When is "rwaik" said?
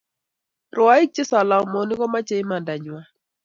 0.75-1.09